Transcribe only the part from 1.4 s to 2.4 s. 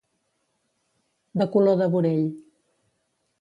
De color de burell.